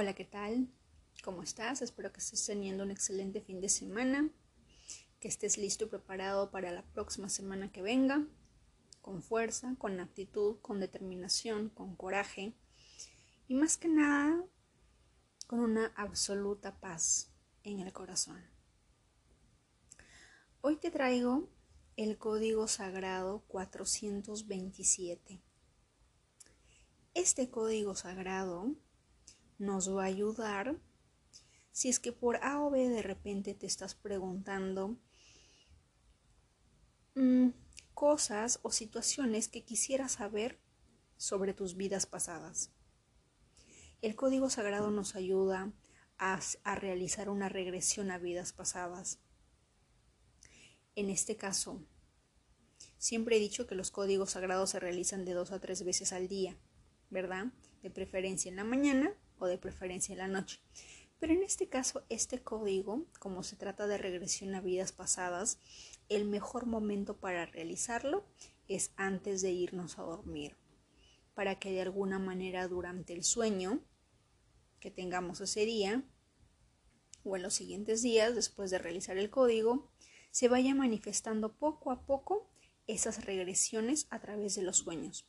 Hola, 0.00 0.14
¿qué 0.14 0.24
tal? 0.24 0.68
¿Cómo 1.24 1.42
estás? 1.42 1.82
Espero 1.82 2.12
que 2.12 2.20
estés 2.20 2.46
teniendo 2.46 2.84
un 2.84 2.92
excelente 2.92 3.40
fin 3.40 3.60
de 3.60 3.68
semana, 3.68 4.30
que 5.18 5.26
estés 5.26 5.58
listo 5.58 5.86
y 5.86 5.88
preparado 5.88 6.52
para 6.52 6.70
la 6.70 6.84
próxima 6.84 7.28
semana 7.28 7.72
que 7.72 7.82
venga, 7.82 8.24
con 9.00 9.24
fuerza, 9.24 9.74
con 9.76 9.98
actitud, 9.98 10.60
con 10.62 10.78
determinación, 10.78 11.68
con 11.68 11.96
coraje 11.96 12.54
y 13.48 13.54
más 13.54 13.76
que 13.76 13.88
nada 13.88 14.44
con 15.48 15.58
una 15.58 15.86
absoluta 15.96 16.78
paz 16.78 17.32
en 17.64 17.80
el 17.80 17.92
corazón. 17.92 18.40
Hoy 20.60 20.76
te 20.76 20.92
traigo 20.92 21.48
el 21.96 22.18
código 22.18 22.68
sagrado 22.68 23.42
427. 23.48 25.42
Este 27.14 27.50
código 27.50 27.96
sagrado 27.96 28.76
nos 29.58 29.94
va 29.94 30.04
a 30.04 30.06
ayudar 30.06 30.78
si 31.72 31.88
es 31.88 32.00
que 32.00 32.12
por 32.12 32.36
A 32.44 32.60
o 32.60 32.70
B 32.70 32.88
de 32.88 33.02
repente 33.02 33.54
te 33.54 33.66
estás 33.66 33.94
preguntando 33.94 34.96
mm, 37.14 37.50
cosas 37.94 38.60
o 38.62 38.72
situaciones 38.72 39.48
que 39.48 39.64
quisieras 39.64 40.12
saber 40.12 40.58
sobre 41.16 41.54
tus 41.54 41.76
vidas 41.76 42.06
pasadas. 42.06 42.72
El 44.02 44.14
código 44.14 44.50
sagrado 44.50 44.90
nos 44.90 45.16
ayuda 45.16 45.72
a, 46.18 46.40
a 46.64 46.74
realizar 46.74 47.28
una 47.28 47.48
regresión 47.48 48.10
a 48.10 48.18
vidas 48.18 48.52
pasadas. 48.52 49.20
En 50.94 51.10
este 51.10 51.36
caso, 51.36 51.84
siempre 52.98 53.36
he 53.36 53.40
dicho 53.40 53.66
que 53.66 53.74
los 53.74 53.90
códigos 53.90 54.30
sagrados 54.30 54.70
se 54.70 54.80
realizan 54.80 55.24
de 55.24 55.34
dos 55.34 55.52
a 55.52 55.60
tres 55.60 55.84
veces 55.84 56.12
al 56.12 56.28
día, 56.28 56.56
¿verdad? 57.10 57.52
De 57.82 57.90
preferencia 57.90 58.48
en 58.48 58.56
la 58.56 58.64
mañana 58.64 59.14
o 59.38 59.46
de 59.46 59.58
preferencia 59.58 60.12
en 60.12 60.18
la 60.18 60.28
noche. 60.28 60.60
Pero 61.18 61.32
en 61.32 61.42
este 61.42 61.68
caso, 61.68 62.04
este 62.08 62.40
código, 62.40 63.06
como 63.18 63.42
se 63.42 63.56
trata 63.56 63.86
de 63.86 63.98
regresión 63.98 64.54
a 64.54 64.60
vidas 64.60 64.92
pasadas, 64.92 65.58
el 66.08 66.24
mejor 66.24 66.66
momento 66.66 67.16
para 67.16 67.46
realizarlo 67.46 68.24
es 68.68 68.92
antes 68.96 69.42
de 69.42 69.50
irnos 69.50 69.98
a 69.98 70.02
dormir, 70.02 70.56
para 71.34 71.58
que 71.58 71.72
de 71.72 71.82
alguna 71.82 72.18
manera 72.18 72.68
durante 72.68 73.14
el 73.14 73.24
sueño 73.24 73.80
que 74.78 74.90
tengamos 74.90 75.40
ese 75.40 75.64
día 75.64 76.04
o 77.24 77.36
en 77.36 77.42
los 77.42 77.54
siguientes 77.54 78.02
días 78.02 78.34
después 78.34 78.70
de 78.70 78.78
realizar 78.78 79.18
el 79.18 79.28
código, 79.28 79.90
se 80.30 80.48
vaya 80.48 80.74
manifestando 80.74 81.52
poco 81.52 81.90
a 81.90 82.06
poco 82.06 82.48
esas 82.86 83.24
regresiones 83.24 84.06
a 84.10 84.20
través 84.20 84.54
de 84.54 84.62
los 84.62 84.78
sueños 84.78 85.26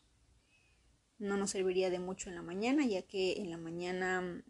no 1.19 1.35
nos 1.37 1.51
serviría 1.51 1.89
de 1.89 1.99
mucho 1.99 2.29
en 2.29 2.35
la 2.35 2.41
mañana, 2.41 2.85
ya 2.85 3.01
que 3.03 3.33
en 3.33 3.49
la 3.49 3.57
mañana 3.57 4.21
mm, 4.21 4.43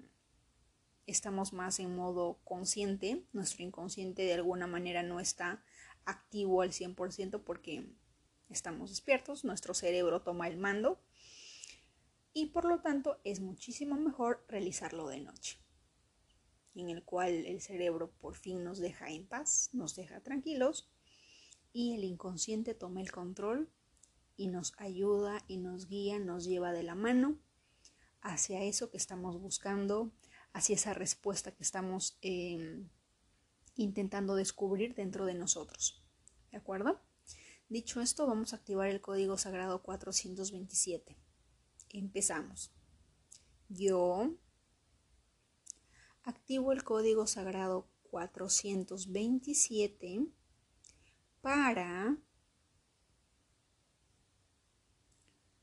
estamos 1.08 1.52
más 1.52 1.80
en 1.80 1.95
modo 1.95 2.39
consciente, 2.44 3.25
nuestro 3.34 3.64
inconsciente 3.64 4.22
de 4.22 4.36
alguna 4.36 4.67
manera 4.67 5.03
no 5.03 5.20
está 5.20 5.64
activo 6.06 6.62
al 6.62 6.72
100% 6.72 7.44
porque 7.44 7.90
estamos 8.50 8.92
despiertos, 8.92 9.44
nuestro 9.44 9.73
cerebro 9.73 10.22
toma 10.22 10.47
el 10.47 10.58
mando 10.58 11.02
y 12.34 12.47
por 12.47 12.66
lo 12.66 12.80
tanto 12.81 13.20
es 13.23 13.40
muchísimo 13.40 13.95
mejor 13.95 14.45
realizarlo 14.47 15.08
de 15.08 15.20
noche, 15.20 15.58
en 16.75 16.90
el 16.90 17.03
cual 17.03 17.45
el 17.47 17.62
cerebro 17.62 18.12
por 18.12 18.36
fin 18.36 18.64
nos 18.64 18.78
deja 18.78 19.09
en 19.09 19.28
paz, 19.28 19.70
nos 19.73 19.95
deja 19.95 20.22
tranquilos 20.22 20.92
y 21.73 21.95
el 21.95 22.03
inconsciente 22.03 22.75
toma 22.75 23.02
el 23.02 23.12
control 23.12 23.72
y 24.40 24.48
nos 24.48 24.73
ayuda 24.78 25.44
y 25.50 25.58
nos 25.58 25.90
guía, 25.90 26.18
nos 26.18 26.45
lleva 26.45 26.72
de 26.72 26.82
la 26.82 26.95
mano 26.95 27.38
hacia 28.22 28.64
eso 28.64 28.90
que 28.90 28.96
estamos 28.96 29.38
buscando, 29.38 30.14
hacia 30.54 30.76
esa 30.76 30.94
respuesta 30.94 31.54
que 31.54 31.64
estamos 31.64 32.18
em, 32.22 32.88
intentando 33.76 34.36
descubrir 34.36 34.96
dentro 34.96 35.25
de 35.25 35.34
nosotros. 35.34 36.02
¿De 36.52 36.58
acuerdo? 36.58 37.02
Dicho 37.68 38.00
esto, 38.00 38.28
vamos 38.28 38.53
a 38.53 38.56
activar 38.56 38.88
el 38.88 39.02
código 39.02 39.38
sagrado 39.38 39.84
427. 39.84 41.18
Empezamos. 41.90 42.72
Yo 43.68 44.38
activo 46.24 46.72
el 46.72 46.86
código 46.86 47.28
sagrado 47.28 47.90
427 48.09 50.28
para 51.42 52.18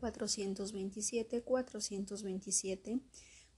427, 0.00 1.42
427, 1.42 1.42
427, 1.42 3.02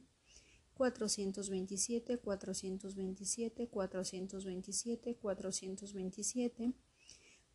427, 0.75 2.17
427, 2.17 3.67
427, 3.67 3.67
427, 3.67 5.15
427, 5.15 6.75